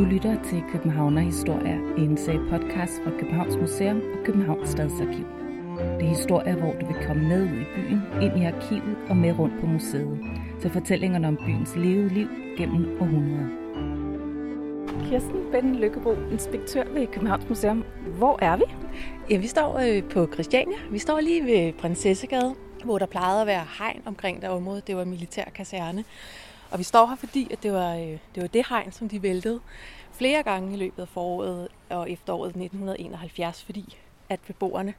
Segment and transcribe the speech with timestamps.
[0.00, 5.26] Du lytter til Københavner Historier, en sag podcast fra Københavns Museum og Københavns Stadsarkiv.
[5.98, 9.16] Det er historier, hvor du vil komme med ud i byen, ind i arkivet og
[9.16, 10.18] med rundt på museet,
[10.60, 13.48] til fortællingerne om byens levede liv gennem århundreder.
[15.10, 17.84] Kirsten Ben Lykkebo, inspektør ved Københavns Museum.
[18.16, 18.64] Hvor er vi?
[19.30, 20.76] Ja, vi står øh, på Christiania.
[20.90, 22.54] Vi står lige ved Prinsessegade,
[22.84, 24.82] hvor der plejede at være hegn omkring det område.
[24.86, 26.04] Det var militær kaserne.
[26.70, 29.22] Og vi står her, fordi at det, var, øh, det var det hegn, som de
[29.22, 29.60] væltede
[30.12, 33.98] flere gange i løbet af foråret og efteråret 1971, fordi
[34.28, 34.94] at beboerne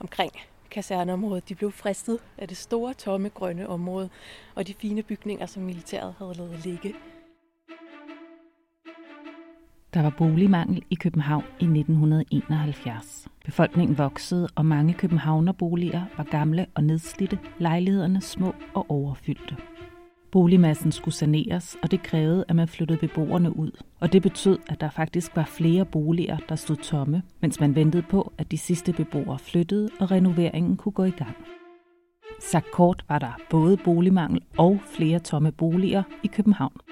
[0.00, 0.32] omkring
[0.70, 4.08] kaserneområdet, de blev fristet af det store, tomme, grønne område
[4.54, 6.94] og de fine bygninger, som militæret havde lavet ligge.
[9.94, 13.28] Der var boligmangel i København i 1971.
[13.44, 19.56] Befolkningen voksede, og mange københavnerboliger var gamle og nedslidte, lejlighederne små og overfyldte.
[20.36, 23.70] Boligmassen skulle saneres, og det krævede, at man flyttede beboerne ud.
[24.00, 28.02] Og det betød, at der faktisk var flere boliger, der stod tomme, mens man ventede
[28.02, 31.36] på, at de sidste beboere flyttede, og renoveringen kunne gå i gang.
[32.40, 36.85] Sagt kort var der både boligmangel og flere tomme boliger i København.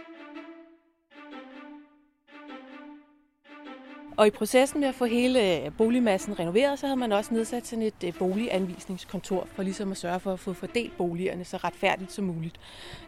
[4.16, 7.66] Og i processen med at få hele øh, boligmassen renoveret, så havde man også nedsat
[7.66, 12.12] sådan et øh, boliganvisningskontor for ligesom at sørge for at få fordelt boligerne så retfærdigt
[12.12, 12.60] som muligt.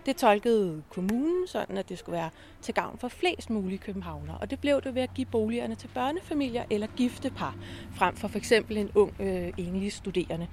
[0.07, 2.31] Det tolkede kommunen sådan, at det skulle være
[2.63, 4.39] til gavn for flest mulige københavnere.
[4.39, 7.57] Og det blev det ved at give boligerne til børnefamilier eller gifte par,
[7.95, 10.47] frem for for eksempel en ung øh, enlig studerende.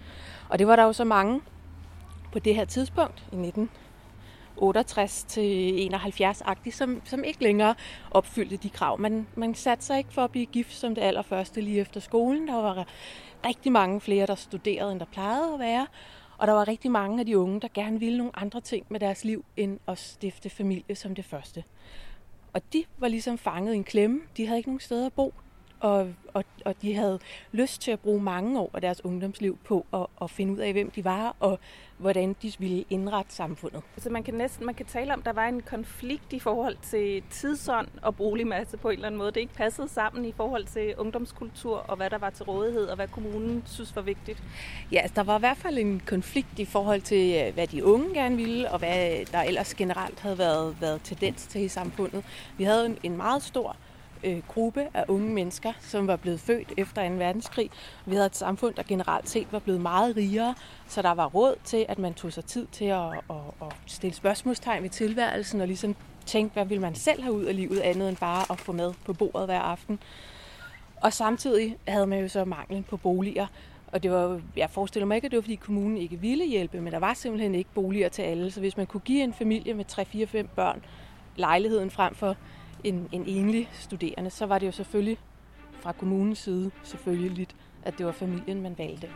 [0.50, 1.42] Og det var der jo så mange
[2.32, 3.70] på det her tidspunkt i 19
[4.58, 7.76] 68 til 71-agtig, som, som ikke længere
[8.12, 9.00] opfyldte de krav.
[9.00, 12.48] Man, man satte sig ikke for at blive gift som det allerførste lige efter skolen.
[12.48, 12.86] Der var
[13.45, 15.88] rigtig mange flere, der studerede, end der plejede at være.
[16.38, 19.00] Og der var rigtig mange af de unge, der gerne ville nogle andre ting med
[19.00, 21.64] deres liv, end at stifte familie som det første.
[22.54, 24.22] Og de var ligesom fanget i en klemme.
[24.38, 25.33] De havde ikke nogen steder at bo
[25.83, 27.20] og, og, og de havde
[27.52, 30.71] lyst til at bruge mange år af deres ungdomsliv på at, at finde ud af,
[30.71, 31.60] hvem de var, og
[31.98, 33.82] hvordan de ville indrette samfundet.
[33.98, 36.77] Så man kan næsten man kan tale om, at der var en konflikt i forhold
[36.82, 39.32] til tidsånd og boligmasse på en eller anden måde.
[39.32, 42.95] Det ikke passede sammen i forhold til ungdomskultur og hvad der var til rådighed, og
[42.95, 44.44] hvad kommunen synes var vigtigt.
[44.92, 48.14] Ja, altså, der var i hvert fald en konflikt i forhold til, hvad de unge
[48.14, 52.23] gerne ville, og hvad der ellers generelt havde været, været tendens til i samfundet.
[52.58, 53.76] Vi havde en, en meget stor
[54.23, 57.16] øh, gruppe af unge mennesker, som var blevet født efter 2.
[57.16, 57.70] verdenskrig.
[58.06, 60.56] Vi havde et samfund, der generelt set var blevet meget rigere,
[60.88, 64.16] så der var råd til, at man tog sig tid til at, at, at stille
[64.16, 65.95] spørgsmålstegn ved tilværelsen og ligesom
[66.26, 68.94] tænke, hvad vil man selv have ud af livet andet end bare at få mad
[69.06, 70.00] på bordet hver aften.
[71.02, 73.48] Og samtidig havde man jo så manglen på boliger,
[73.88, 76.82] og det var, jeg forestiller mig ikke, at det var, fordi kommunen ikke ville hjælpe,
[76.82, 78.52] men der var simpelthen ikke boliger til alle.
[78.52, 80.83] Så hvis man kunne give en familie med 3-4-5 børn
[81.36, 82.36] lejligheden frem for
[82.83, 85.17] en, en enlig studerende, så var det jo selvfølgelig
[85.71, 87.48] fra kommunens side selvfølgelig
[87.86, 89.10] at det var familien, man valgte.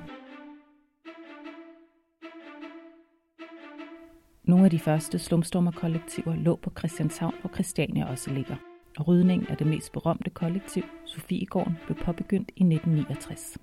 [4.43, 8.55] Nogle af de første slumstormerkollektiver lå på Christianshavn, hvor Christiania også ligger.
[8.97, 13.57] Og rydning af det mest berømte kollektiv, Sofiegården, blev påbegyndt i 1969.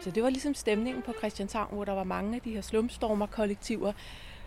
[0.00, 3.92] Så det var ligesom stemningen på Christianshavn, hvor der var mange af de her slumstormerkollektiver,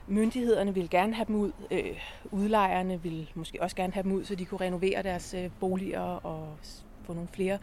[0.08, 1.52] Myndighederne ville gerne have dem ud.
[1.72, 1.98] Øh,
[2.32, 6.02] udlejerne ville måske også gerne have dem ud, så de kunne renovere deres øh, boliger
[6.02, 6.58] og
[7.04, 7.58] få nogle flere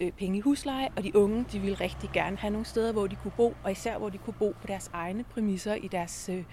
[0.00, 0.88] øh, penge i husleje.
[0.96, 3.72] Og de unge, de ville rigtig gerne have nogle steder, hvor de kunne bo, og
[3.72, 6.44] især hvor de kunne bo på deres egne præmisser i deres øh,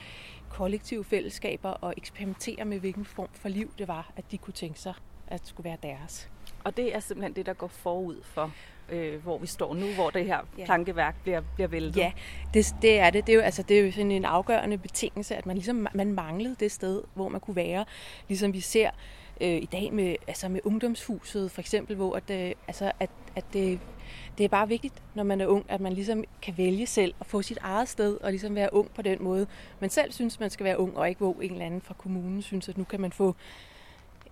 [0.50, 4.80] kollektive fællesskaber og eksperimentere med, hvilken form for liv det var, at de kunne tænke
[4.80, 4.94] sig,
[5.28, 6.30] at skulle være deres.
[6.64, 8.52] Og det er simpelthen det, der går forud for
[8.92, 10.66] øh, hvor vi står nu, hvor det her ja.
[10.66, 11.98] plankeværk bliver, bliver væltet.
[11.98, 12.12] Ja,
[12.54, 13.28] det, det er det.
[13.28, 16.14] Det er jo, altså, det er jo sådan en afgørende betingelse, at man ligesom man
[16.14, 17.86] manglede det sted, hvor man kunne være.
[18.28, 18.90] Ligesom vi ser
[19.42, 23.44] øh, i dag med, altså med ungdomshuset for eksempel, hvor at, øh, altså, at, at
[23.54, 23.80] det,
[24.38, 27.26] det er bare vigtigt, når man er ung, at man ligesom kan vælge selv og
[27.26, 29.48] få sit eget sted og ligesom være ung på den måde.
[29.80, 32.42] Man selv synes, man skal være ung, og ikke hvor en eller anden fra kommunen
[32.42, 33.36] synes, at nu kan man få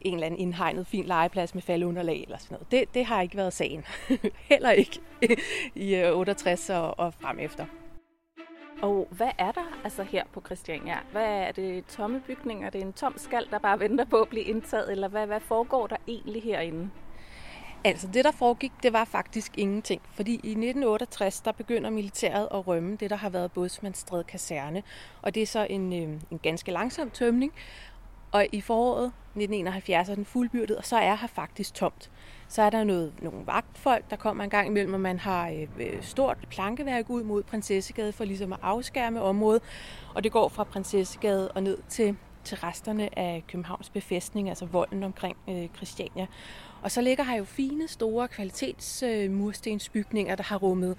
[0.01, 2.71] en eller anden indhegnet fin legeplads med faldunderlag eller sådan noget.
[2.71, 3.85] Det, det har ikke været sagen.
[4.49, 4.99] Heller ikke
[5.75, 7.65] i 68 øh, og, og frem efter.
[8.81, 10.97] Og hvad er der altså her på Christiania?
[11.11, 12.65] Hvad er det tomme bygninger?
[12.67, 14.91] Er det en tom skal, der bare venter på at blive indtaget?
[14.91, 16.89] Eller hvad, hvad foregår der egentlig herinde?
[17.83, 20.01] Altså det, der foregik, det var faktisk ingenting.
[20.13, 24.83] Fordi i 1968, der begynder militæret at rømme det, der har været Bådsmandstred kaserne.
[25.21, 27.53] Og det er så en, øh, en ganske langsom tømning.
[28.31, 32.12] Og i foråret 1971 er den fuldbyrdet, og så er her faktisk tomt.
[32.47, 35.68] Så er der noget, nogle vagtfolk, der kommer en gang imellem, og man har øh,
[35.79, 39.62] øh, stort plankeværk ud mod Prinsessegade for ligesom at afskærme området.
[40.15, 45.03] Og det går fra Prinsessegade og ned til, til resterne af Københavns befæstning, altså volden
[45.03, 46.27] omkring øh, Christiania.
[46.81, 50.97] Og så ligger her jo fine, store kvalitetsmurstensbygninger, øh, der har rummet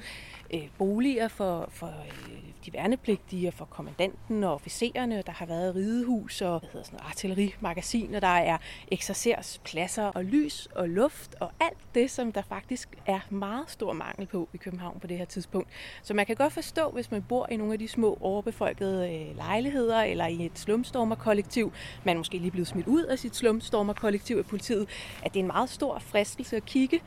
[0.54, 5.22] øh, boliger for, for øh, de værnepligtige og for kommandanten og officererne.
[5.26, 8.58] Der har været ridehus og hvad hedder sådan, artillerimagasin, og der er
[8.90, 14.26] eksercerspladser og lys og luft og alt det, som der faktisk er meget stor mangel
[14.26, 15.68] på i København på det her tidspunkt.
[16.02, 19.36] Så man kan godt forstå, hvis man bor i nogle af de små overbefolkede øh,
[19.36, 21.72] lejligheder eller i et slumstormerkollektiv,
[22.04, 24.88] man er måske lige blevet smidt ud af sit slumstormerkollektiv af politiet,
[25.22, 27.00] at det er en meget stor fristelse at kigge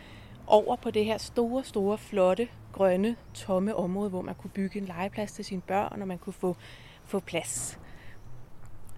[0.47, 4.85] over på det her store, store, flotte, grønne, tomme område, hvor man kunne bygge en
[4.85, 6.55] legeplads til sine børn, og man kunne få,
[7.05, 7.79] få plads.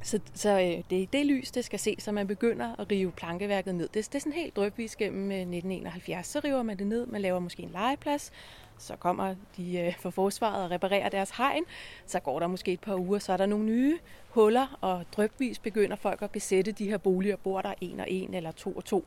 [0.04, 3.12] Så, så øh, det er det lys, det skal se, så man begynder at rive
[3.12, 3.88] plankeværket ned.
[3.88, 6.28] Det, det er sådan helt drøbvis gennem øh, 1971.
[6.28, 8.32] Så river man det ned, man laver måske en legeplads,
[8.78, 11.64] så kommer de øh, for forsvaret og reparerer deres hegn.
[12.06, 14.00] Så går der måske et par uger, så er der nogle nye
[14.30, 17.36] huller, og drøbvis begynder folk at besætte de her boliger.
[17.36, 19.06] Bor der en og en eller to og to.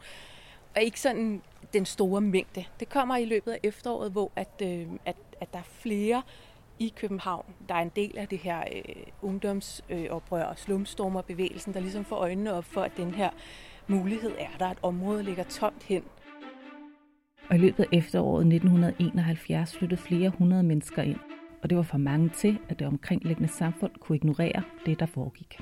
[0.76, 1.42] Og ikke sådan
[1.72, 2.64] den store mængde.
[2.80, 6.22] Det kommer i løbet af efteråret, hvor at, øh, at, at der er flere
[6.78, 11.80] i København, der er en del af det her øh, ungdomsoprør øh, og slumstormerbevægelsen, der
[11.80, 13.30] ligesom får øjnene op for, at den her
[13.86, 16.02] mulighed er der, at området ligger tomt hen.
[17.50, 21.18] Og i løbet af efteråret 1971 flyttede flere hundrede mennesker ind,
[21.62, 25.60] og det var for mange til, at det omkringliggende samfund kunne ignorere det, der foregik.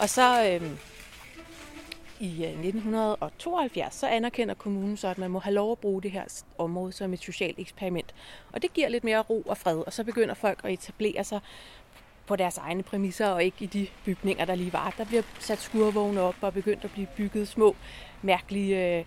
[0.00, 0.93] Og så øh,
[2.24, 6.10] i øh, 1972, så anerkender kommunen så, at man må have lov at bruge det
[6.10, 8.14] her område som et socialt eksperiment.
[8.52, 11.40] Og det giver lidt mere ro og fred, og så begynder folk at etablere sig
[12.26, 14.94] på deres egne præmisser, og ikke i de bygninger, der lige var.
[14.98, 17.76] Der bliver sat skurvogne op og begyndt at blive bygget små,
[18.22, 19.04] mærkelige øh,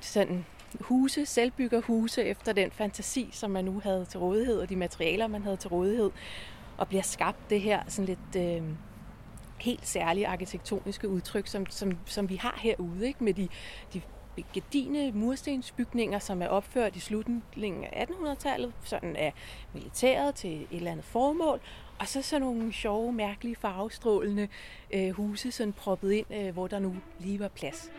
[0.00, 0.46] sådan
[0.80, 5.42] huse, selvbyggerhuse efter den fantasi, som man nu havde til rådighed, og de materialer, man
[5.42, 6.10] havde til rådighed,
[6.76, 8.62] og bliver skabt det her sådan lidt øh,
[9.58, 13.24] helt særlige arkitektoniske udtryk, som, som, som vi har herude, ikke?
[13.24, 13.48] med de,
[13.92, 14.02] de
[14.52, 19.32] gedine murstensbygninger, som er opført i slutningen af 1800-tallet, sådan af
[19.74, 21.60] militæret til et eller andet formål,
[21.98, 24.48] og så sådan nogle sjove, mærkelige, farvestrålende
[24.94, 27.92] øh, huse, sådan proppet ind, øh, hvor der nu lige var plads.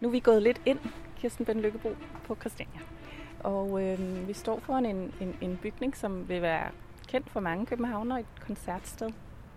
[0.00, 0.78] Nu er vi gået lidt ind,
[1.16, 2.97] Kirsten Ben Lykkebo, på Christiania.
[3.40, 6.70] Og øh, vi står foran en, en, en bygning, som vil være
[7.08, 9.10] kendt for mange københavnere, et koncertsted,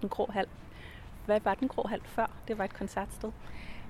[0.03, 0.45] en grå hal.
[1.25, 2.31] Hvad var den grå hal før?
[2.47, 3.31] Det var et koncertsted.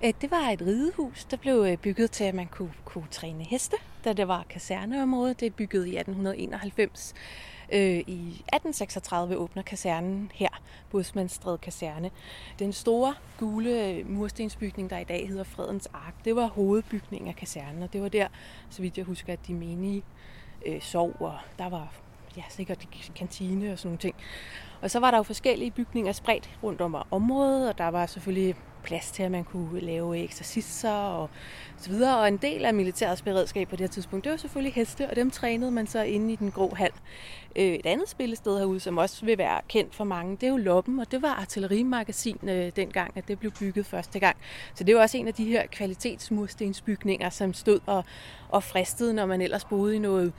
[0.03, 3.43] Øh, det var et ridehus, der blev øh, bygget til, at man kunne, kunne træne
[3.43, 5.33] heste, da det var kaserneområde.
[5.33, 7.13] Det er bygget i 1891.
[7.73, 10.50] Øh, I 1836 åbner kasernen her,
[10.89, 12.12] Busmandstred Kaserne.
[12.59, 17.35] Den store gule øh, murstensbygning, der i dag hedder Fredens Ark, det var hovedbygningen af
[17.35, 18.27] kasernen, og det var der,
[18.69, 20.03] så vidt jeg husker, at de menige
[20.65, 21.94] øh, sov, og der var
[22.38, 24.15] ja, sikkert kantine og sådan nogle ting.
[24.81, 28.56] Og så var der jo forskellige bygninger spredt rundt om området, og der var selvfølgelig
[28.83, 31.30] plads til, at man kunne lave ekserciser og
[31.78, 32.19] så videre.
[32.19, 35.16] Og en del af militærets beredskab på det her tidspunkt, det var selvfølgelig heste, og
[35.16, 36.92] dem trænede man så inde i den grå hal.
[37.56, 40.57] Øh, et andet spillested herude, som også vil være kendt for mange, det er jo
[40.57, 44.38] Loppen, og det var artillerimagasin øh, dengang, at det blev bygget første gang.
[44.75, 48.03] Så det var også en af de her kvalitetsmurstensbygninger, som stod og,
[48.50, 50.34] og fristede, når man ellers boede i noget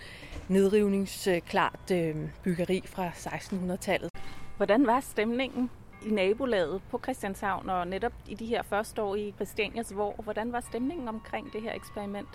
[0.49, 4.11] nedrivningsklart øh, byggeri fra 1600-tallet.
[4.57, 5.71] Hvordan var stemningen
[6.07, 10.15] i nabolaget på Christianshavn, og netop i de her første år i Christianias Vor.
[10.23, 12.29] Hvordan var stemningen omkring det her eksperiment?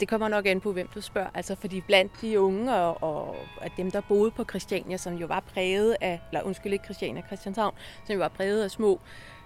[0.00, 1.28] Det kommer nok an på, hvem du spørger.
[1.34, 3.36] Altså, fordi blandt de unge og, og
[3.76, 7.74] dem, der boede på Christiania, som jo var præget af, eller undskyld ikke Christiania, Christianshavn,
[8.04, 9.00] som jo var præget af små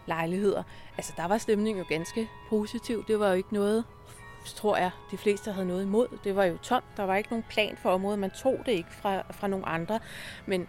[0.07, 0.63] lejligheder,
[0.97, 3.05] altså der var stemningen jo ganske positiv.
[3.09, 3.85] Det var jo ikke noget,
[4.45, 6.07] tror jeg, de fleste havde noget imod.
[6.25, 6.85] Det var jo tomt.
[6.97, 8.19] Der var ikke nogen plan for området.
[8.19, 10.01] Man tog det ikke fra, fra nogen andre.
[10.47, 10.69] Men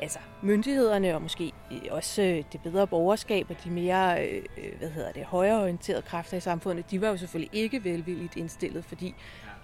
[0.00, 1.52] altså myndighederne og måske
[1.90, 6.36] også øh, det bedre borgerskab og de mere øh, øh, hvad hedder det, højreorienterede kræfter
[6.36, 9.14] i samfundet, de var jo selvfølgelig ikke velvilligt indstillet, fordi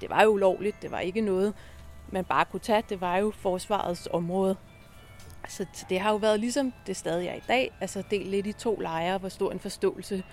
[0.01, 1.55] det var jo ulovligt, det var ikke noget,
[2.13, 4.57] man bare kunne tage, det var jo forsvarets område.
[5.49, 8.53] Så det har jo været ligesom det stadig er i dag, altså delt lidt i
[8.53, 10.25] to lejre, hvor stor en forståelse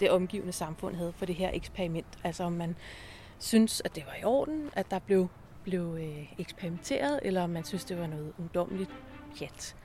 [0.00, 2.18] det omgivende samfund havde for det her eksperiment.
[2.24, 2.76] Altså om man
[3.38, 5.28] synes, at det var i orden, at der blev,
[5.64, 5.98] blev
[6.38, 8.90] eksperimenteret, eller om man synes, det var noget ungdomligt
[9.38, 9.76] pjat.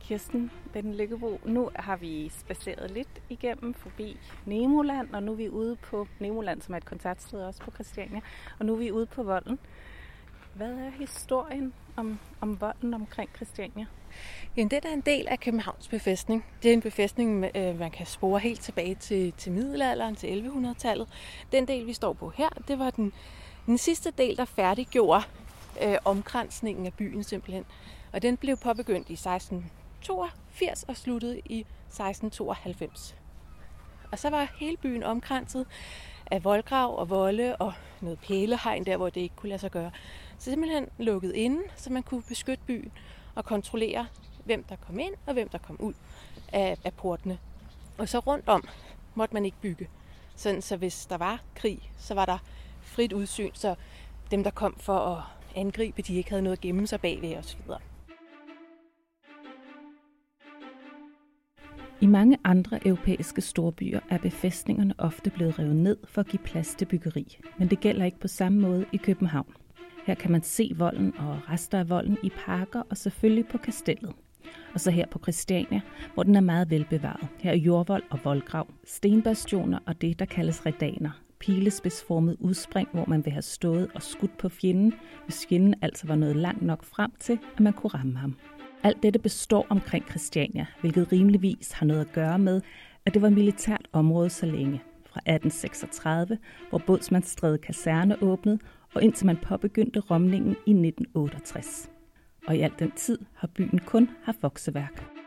[0.00, 5.48] Kirsten Ben Lykkebo, nu har vi spaceret lidt igennem forbi Nemoland, og nu er vi
[5.48, 8.20] ude på Nemoland, som er et koncertsted også på Christiania,
[8.58, 9.58] og nu er vi ude på Volden.
[10.54, 13.86] Hvad er historien om, om volden omkring Christiania?
[14.56, 16.44] Jamen, det er en del af Københavns befæstning.
[16.62, 21.08] Det er en befæstning, man øh, kan spore helt tilbage til, til middelalderen, til 1100-tallet.
[21.52, 23.12] Den del, vi står på her, det var den,
[23.66, 25.22] den sidste del, der færdiggjorde
[25.82, 27.64] øh, omkransningen af byen simpelthen.
[28.12, 33.16] Og den blev påbegyndt i 1682 og sluttede i 1692.
[34.12, 35.66] Og så var hele byen omkranset
[36.30, 39.90] af voldgrav og volde og noget pælehegn der, hvor det ikke kunne lade sig gøre.
[40.38, 42.92] Så simpelthen lukket inde, så man kunne beskytte byen
[43.34, 44.06] og kontrollere,
[44.44, 45.94] hvem der kom ind og hvem der kom ud
[46.52, 47.38] af, af portene.
[47.98, 48.68] Og så rundt om
[49.14, 49.88] måtte man ikke bygge.
[50.36, 52.38] Sådan, så hvis der var krig, så var der
[52.82, 53.74] frit udsyn, så
[54.30, 55.22] dem, der kom for at
[55.56, 57.60] angribe, de ikke havde noget at gemme sig bagved osv.
[62.00, 66.74] I mange andre europæiske storbyer er befæstningerne ofte blevet revet ned for at give plads
[66.74, 69.54] til byggeri, men det gælder ikke på samme måde i København.
[70.08, 74.12] Her kan man se volden og rester af volden i parker og selvfølgelig på kastellet.
[74.74, 75.80] Og så her på Christiania,
[76.14, 77.28] hvor den er meget velbevaret.
[77.40, 81.10] Her er jordvold og voldgrav, stenbastioner og det, der kaldes redaner.
[81.38, 86.16] Pilespidsformet udspring, hvor man vil have stået og skudt på fjenden, hvis fjenden altså var
[86.16, 88.36] noget langt nok frem til, at man kunne ramme ham.
[88.82, 92.60] Alt dette består omkring Christiania, hvilket rimeligvis har noget at gøre med,
[93.06, 94.82] at det var militært område så længe.
[95.06, 96.38] Fra 1836,
[96.70, 98.58] hvor Bådsmandsstræde kaserne åbnede,
[98.94, 101.90] og indtil man påbegyndte romningen i 1968.
[102.46, 105.18] Og i al den tid har byen kun haft vokseværk.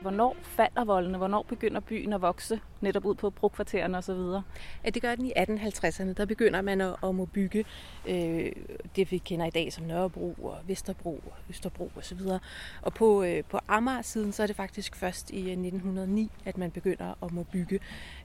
[0.00, 1.18] Hvornår falder voldene?
[1.18, 4.44] Hvornår begynder byen at vokse netop ud på brugkvartererne osv.?
[4.84, 6.12] Ja, det gør den i 1850'erne.
[6.12, 7.64] Der begynder man at, at må bygge
[8.08, 8.52] øh,
[8.96, 12.20] det, vi kender i dag som Nørrebro og Vesterbro og Østerbro osv.
[12.26, 12.40] Og,
[12.82, 17.24] og på, øh, på Amager-siden, så er det faktisk først i 1909, at man begynder
[17.24, 17.80] at må bygge.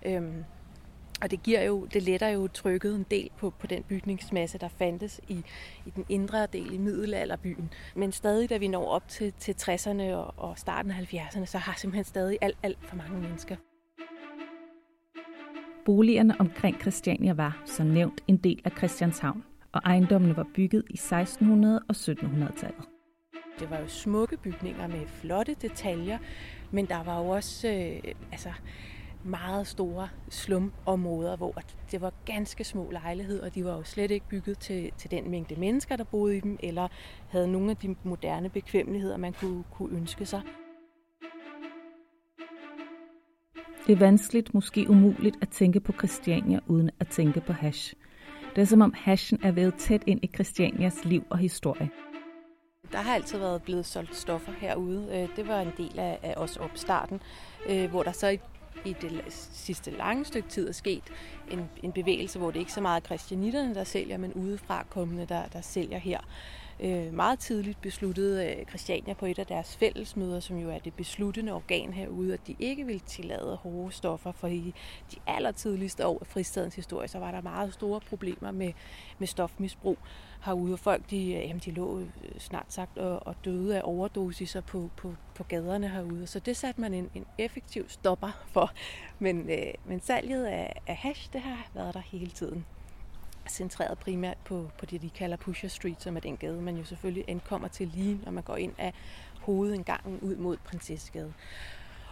[0.05, 0.23] Øh,
[1.21, 4.67] og det, giver jo, det letter jo trykket en del på, på den bygningsmasse, der
[4.67, 5.43] fandtes i,
[5.85, 7.69] i den indre del i middelalderbyen.
[7.95, 11.57] Men stadig, da vi når op til, til 60'erne og, og starten af 70'erne, så
[11.57, 13.55] har simpelthen stadig alt, alt for mange mennesker.
[15.85, 20.97] Boligerne omkring Christiania var, som nævnt, en del af Christianshavn, og ejendommene var bygget i
[20.97, 21.11] 1600-
[21.89, 22.85] og 1700-tallet.
[23.59, 26.17] Det var jo smukke bygninger med flotte detaljer,
[26.71, 28.49] men der var jo også øh, altså,
[29.25, 31.55] meget store slumområder, hvor
[31.91, 35.31] det var ganske små lejligheder, og de var jo slet ikke bygget til, til den
[35.31, 36.87] mængde mennesker, der boede i dem, eller
[37.29, 40.41] havde nogle af de moderne bekvemmeligheder, man kunne, kunne ønske sig.
[43.87, 47.93] Det er vanskeligt, måske umuligt, at tænke på Christiania uden at tænke på hash.
[48.55, 51.89] Det er som om hashen er vævet tæt ind i Christianias liv og historie.
[52.91, 55.07] Der har altid været blevet solgt stoffer herude.
[55.11, 57.21] Øh, det var en del af, os opstarten,
[57.69, 58.39] øh, hvor der så i
[58.85, 61.03] i det sidste lange stykke tid er sket
[61.51, 65.25] en, en bevægelse, hvor det ikke så meget er christianitterne, der sælger, men udefra kommende,
[65.25, 66.19] der, der sælger her.
[66.79, 70.93] Øh, meget tidligt besluttede øh, Christiania på et af deres fællesmøder, som jo er det
[70.93, 74.73] besluttende organ herude, at de ikke ville tillade hårde stoffer, for i
[75.11, 78.73] de allertidligste år af fristadens historie, så var der meget store problemer med,
[79.19, 79.97] med stofmisbrug
[80.45, 82.07] herude, og folk de, øh, jamen, de lå øh,
[82.39, 86.27] snart sagt og, og døde af overdosiser på, på, på gaderne herude.
[86.27, 88.71] Så det satte man en, en effektiv stopper for.
[89.19, 92.65] Men, øh, men salget af, af hash, det har været der hele tiden
[93.49, 96.83] centreret primært på, på det, de kalder Pusher Street, som er den gade, man jo
[96.83, 98.93] selvfølgelig ankommer til lige, når man går ind af
[99.41, 101.33] hovedindgangen ud mod Prinsessegade.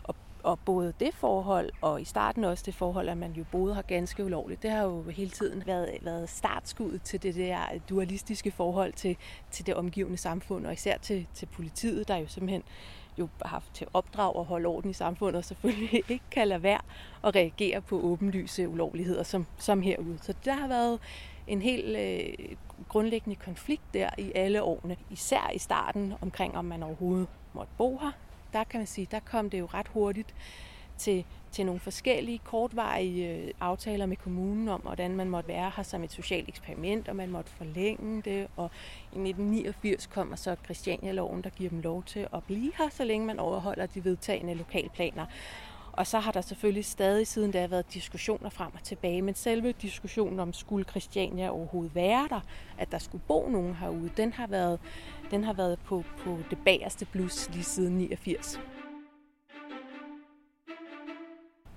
[0.03, 3.75] Og, og både det forhold, og i starten også det forhold, at man jo boede
[3.75, 7.57] her ganske ulovligt, det har jo hele tiden været, været startskuddet til det der
[7.89, 9.17] dualistiske forhold til,
[9.51, 12.63] til det omgivende samfund, og især til, til politiet, der jo simpelthen
[13.19, 16.81] jo haft til opdrag at holde orden i samfundet, og selvfølgelig ikke kan lade være
[17.23, 20.19] at reagere på åbenlyse ulovligheder som, som herude.
[20.21, 20.99] Så der har været
[21.47, 22.55] en helt øh,
[22.89, 27.97] grundlæggende konflikt der i alle årene, især i starten omkring, om man overhovedet måtte bo
[27.97, 28.11] her.
[28.53, 30.35] Der kan man sige, der kom det jo ret hurtigt
[30.97, 35.83] til, til nogle forskellige kortvarige øh, aftaler med kommunen om, hvordan man måtte være her
[35.83, 38.47] som et socialt eksperiment, og man måtte forlænge det.
[38.55, 38.71] Og
[39.01, 43.27] i 1989 kommer så Christiania-loven, der giver dem lov til at blive her, så længe
[43.27, 45.25] man overholder de vedtagende lokalplaner.
[45.93, 49.71] Og så har der selvfølgelig stadig siden da været diskussioner frem og tilbage, men selve
[49.71, 52.39] diskussionen om, skulle Christiania overhovedet være der,
[52.77, 54.79] at der skulle bo nogen herude, den har været,
[55.31, 58.59] den har været på, på det bagerste blus lige siden 89.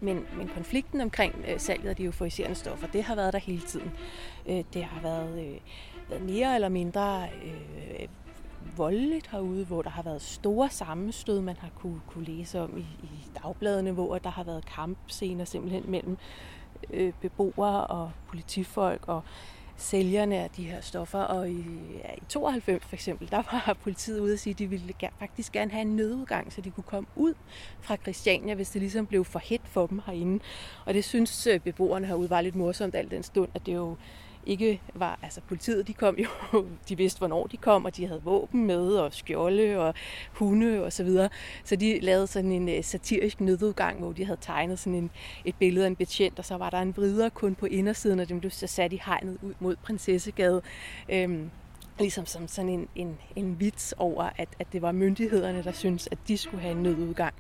[0.07, 3.63] Men, men konflikten omkring øh, salget af de euforiserende stoffer, det har været der hele
[3.63, 3.93] tiden.
[4.47, 5.57] Øh, det har været, øh,
[6.09, 8.09] været mere eller mindre øh,
[8.77, 12.87] voldeligt herude, hvor der har været store sammenstød, man har kunne, kunne læse om i,
[13.03, 13.09] i
[13.43, 16.19] dagbladene, hvor der har været kampscener simpelthen mellem
[16.91, 19.23] øh, beboere og politifolk, og
[19.77, 21.19] sælgerne af de her stoffer.
[21.19, 21.65] Og i,
[22.05, 25.53] ja, i 92 for eksempel, der var politiet ude og sige, at de ville faktisk
[25.53, 27.35] gerne have en nødudgang, så de kunne komme ud
[27.81, 30.45] fra Christiania, hvis det ligesom blev for hæt for dem herinde.
[30.85, 33.97] Og det synes øh, beboerne herude var lidt morsomt al den stund, at det jo
[34.47, 36.29] ikke var, altså politiet de kom jo,
[36.89, 39.95] de vidste hvornår de kom, og de havde våben med, og skjolde og
[40.33, 41.29] hunde og så videre.
[41.65, 45.11] Så de lavede sådan en øh, satirisk nødudgang, hvor de havde tegnet sådan en,
[45.45, 48.29] et billede af en betjent, og så var der en vrider kun på indersiden, og
[48.29, 50.63] dem blev så sat i hegnet ud mod Prinsessegade.
[51.09, 51.51] Øhm,
[51.99, 56.09] ligesom som sådan en, en, en vits over, at, at det var myndighederne, der syntes,
[56.11, 57.35] at de skulle have en nødudgang.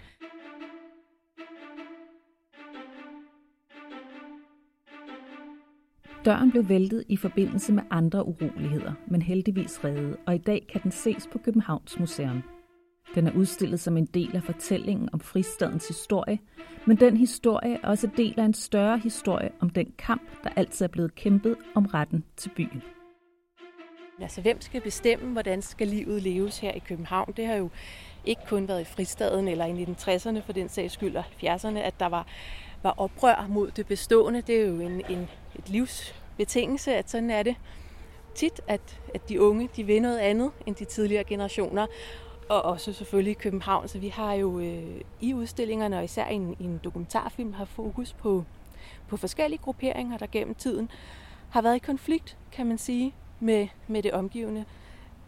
[6.26, 10.82] Døren blev væltet i forbindelse med andre uroligheder, men heldigvis reddet, og i dag kan
[10.82, 12.42] den ses på Københavns Museum.
[13.14, 16.38] Den er udstillet som en del af fortællingen om fristadens historie,
[16.86, 20.84] men den historie er også del af en større historie om den kamp, der altid
[20.84, 22.82] er blevet kæmpet om retten til byen.
[24.20, 27.32] Altså, hvem skal bestemme, hvordan skal livet leves her i København?
[27.36, 27.70] Det har jo
[28.24, 32.00] ikke kun været i fristaden eller i 1960'erne for den sags skyld og 70'erne, at
[32.00, 32.26] der var,
[32.86, 34.40] var oprør mod det bestående.
[34.40, 37.56] Det er jo en, en, et livsbetingelse, at sådan er det
[38.34, 41.86] tit, at, at de unge de vil noget andet end de tidligere generationer.
[42.48, 43.88] Og også selvfølgelig i København.
[43.88, 47.64] Så vi har jo øh, i udstillingerne, og især i en, i en dokumentarfilm, har
[47.64, 48.44] fokus på,
[49.08, 50.90] på forskellige grupperinger, der gennem tiden
[51.50, 54.64] har været i konflikt, kan man sige, med, med det omgivende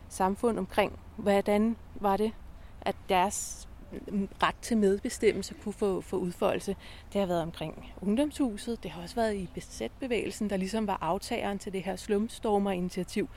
[0.09, 2.33] samfund omkring, hvordan var det,
[2.81, 6.77] at deres Mm, ret til medbestemmelse kunne få, få udfoldelse.
[7.13, 11.59] Det har været omkring ungdomshuset, det har også været i besætbevægelsen, der ligesom var aftageren
[11.59, 13.29] til det her slumstormer-initiativ.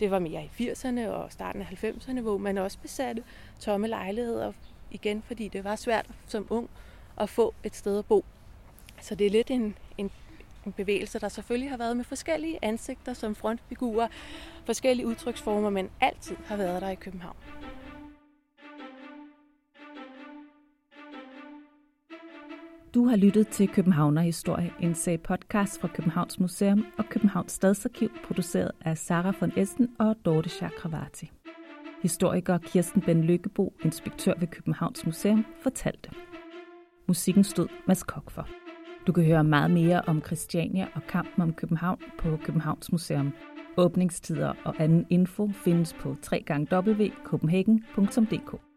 [0.00, 3.22] Det var mere i 80'erne og starten af 90'erne, hvor man også besatte
[3.60, 4.52] tomme lejligheder
[4.90, 6.70] igen, fordi det var svært som ung
[7.20, 8.24] at få et sted at bo.
[9.00, 10.10] Så det er lidt en, en,
[10.66, 14.08] en bevægelse, der selvfølgelig har været med forskellige ansigter som frontfigurer,
[14.64, 17.36] forskellige udtryksformer, men altid har været der i København.
[22.94, 28.10] Du har lyttet til Københavner Historie, en sag podcast fra Københavns Museum og Københavns Stadsarkiv,
[28.24, 31.30] produceret af Sara von Essen og Dorte Chakravarti.
[32.02, 36.10] Historiker Kirsten Ben Lykkebo, inspektør ved Københavns Museum, fortalte.
[37.08, 38.48] Musikken stod Mads Kok for.
[39.06, 43.32] Du kan høre meget mere om Christiania og kampen om København på Københavns Museum.
[43.76, 48.73] Åbningstider og anden info findes på www.copenhagen.dk.